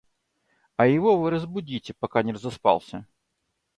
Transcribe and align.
А 0.77 0.87
его 0.87 1.15
вы 1.21 1.29
разбудите, 1.29 1.93
пока 1.93 2.23
не 2.23 2.33
разоспался. 2.33 3.05